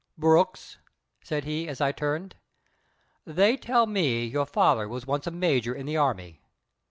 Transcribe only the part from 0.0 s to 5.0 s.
"Brooks," said he, as I turned, "they tell me your father